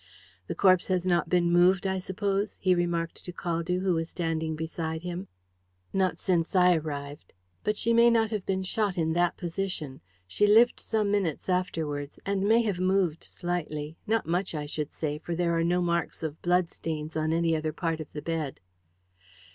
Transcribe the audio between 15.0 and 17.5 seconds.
for there are no marks of bloodstains on